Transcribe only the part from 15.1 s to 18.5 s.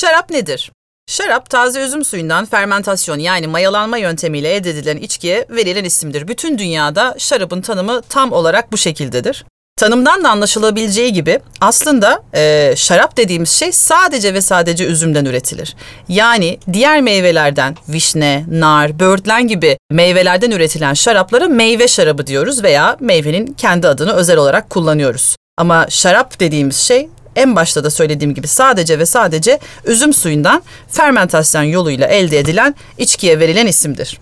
üretilir. Yani diğer meyvelerden vişne,